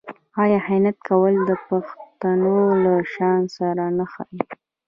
آیا 0.43 0.59
خیانت 0.65 0.97
کول 1.07 1.35
د 1.49 1.51
پښتون 1.67 2.39
له 2.85 2.93
شان 3.13 3.39
سره 3.57 3.83
نه 3.97 4.05
ښايي؟ 4.11 4.41